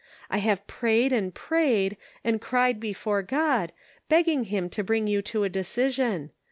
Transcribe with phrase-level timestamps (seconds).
[0.31, 3.71] I have prayed and prayed, and cried before God,
[4.09, 6.31] begging him to bring you to a decision.